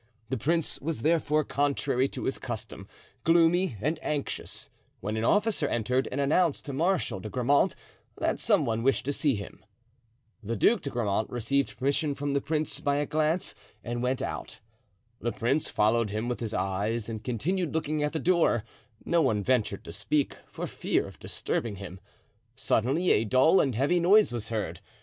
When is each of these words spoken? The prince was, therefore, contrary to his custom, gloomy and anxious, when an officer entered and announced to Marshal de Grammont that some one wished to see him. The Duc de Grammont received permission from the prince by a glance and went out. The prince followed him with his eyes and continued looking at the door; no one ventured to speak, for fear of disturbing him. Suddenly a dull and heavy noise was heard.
The 0.29 0.37
prince 0.37 0.81
was, 0.81 1.03
therefore, 1.03 1.43
contrary 1.43 2.07
to 2.07 2.23
his 2.23 2.39
custom, 2.39 2.87
gloomy 3.23 3.77
and 3.79 3.99
anxious, 4.01 4.71
when 4.99 5.15
an 5.15 5.23
officer 5.23 5.67
entered 5.67 6.07
and 6.11 6.19
announced 6.19 6.65
to 6.65 6.73
Marshal 6.73 7.19
de 7.19 7.29
Grammont 7.29 7.75
that 8.17 8.39
some 8.39 8.65
one 8.65 8.81
wished 8.81 9.05
to 9.05 9.13
see 9.13 9.35
him. 9.35 9.63
The 10.41 10.55
Duc 10.55 10.81
de 10.81 10.89
Grammont 10.89 11.29
received 11.29 11.77
permission 11.77 12.15
from 12.15 12.33
the 12.33 12.41
prince 12.41 12.79
by 12.79 12.95
a 12.95 13.05
glance 13.05 13.53
and 13.83 14.01
went 14.01 14.23
out. 14.23 14.59
The 15.19 15.31
prince 15.31 15.69
followed 15.69 16.09
him 16.09 16.27
with 16.27 16.39
his 16.39 16.55
eyes 16.55 17.07
and 17.07 17.23
continued 17.23 17.71
looking 17.71 18.01
at 18.01 18.13
the 18.13 18.17
door; 18.17 18.63
no 19.05 19.21
one 19.21 19.43
ventured 19.43 19.83
to 19.83 19.91
speak, 19.91 20.33
for 20.47 20.65
fear 20.65 21.05
of 21.05 21.19
disturbing 21.19 21.75
him. 21.75 21.99
Suddenly 22.55 23.11
a 23.11 23.23
dull 23.23 23.61
and 23.61 23.75
heavy 23.75 23.99
noise 23.99 24.31
was 24.31 24.47
heard. 24.47 24.79